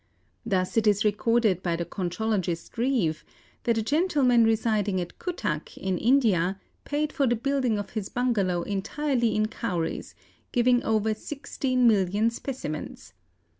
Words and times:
Thus 0.43 0.77
it 0.77 0.87
is 0.87 1.05
recorded 1.05 1.61
by 1.61 1.75
the 1.75 1.85
Conchologist 1.85 2.75
Reeve 2.75 3.23
that 3.65 3.77
a 3.77 3.83
gentleman 3.83 4.43
residing 4.45 4.99
at 4.99 5.19
Cuttack 5.19 5.77
in 5.77 5.99
India 5.99 6.59
paid 6.85 7.13
for 7.13 7.27
the 7.27 7.35
building 7.35 7.77
of 7.77 7.91
his 7.91 8.09
bungalow 8.09 8.63
entirely 8.63 9.35
in 9.35 9.47
Cowries, 9.47 10.15
giving 10.51 10.81
over 10.83 11.13
sixteen 11.13 11.87
million 11.87 12.31
specimens. 12.31 13.13